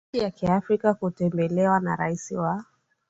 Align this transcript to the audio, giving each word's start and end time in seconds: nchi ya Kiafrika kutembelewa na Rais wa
nchi 0.13 0.23
ya 0.23 0.31
Kiafrika 0.31 0.93
kutembelewa 0.93 1.79
na 1.79 1.95
Rais 1.95 2.31
wa 2.31 2.63